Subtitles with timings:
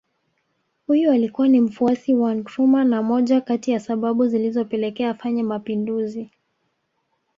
[0.87, 6.29] Huyu alikuwa ni mfuasi wa Nkrumah na moja kati ya sababu zilizopelekea afanye Mapinduzi